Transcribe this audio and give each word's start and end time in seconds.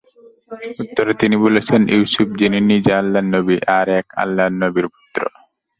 উত্তরে 0.79 1.13
তিনি 1.21 1.35
বলেছিলেন, 1.45 1.83
ইউসুফ—যিনি 1.89 2.59
নিজে 2.71 2.91
আল্লাহর 3.01 3.27
নবী, 3.35 3.55
আর 3.77 3.87
এক 3.99 4.07
আল্লাহর 4.23 4.53
নবীর 4.61 4.87
পুত্র। 4.93 5.21